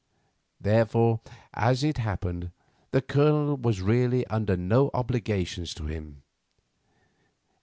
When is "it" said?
1.83-1.99